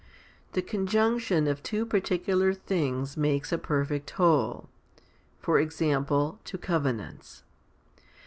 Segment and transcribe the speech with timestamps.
[0.55, 0.55] 6.
[0.55, 4.67] The conjunction of two particular things makes a perfect whole
[5.39, 7.43] for example, two covenants.